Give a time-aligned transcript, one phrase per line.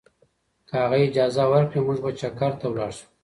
[0.67, 3.05] که هغه اجازه ورکړي، موږ به چکر ته لاړ شو.